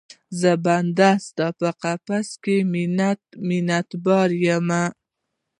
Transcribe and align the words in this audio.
زه 0.39 0.51
بندۍ 0.65 1.13
ستا 1.27 1.47
په 1.59 1.69
قفس 1.81 2.29
کې، 2.43 2.57
منت 2.71 3.19
باره، 3.43 3.45
منت 3.47 3.89
بار 4.05 4.29
یم 4.45 4.67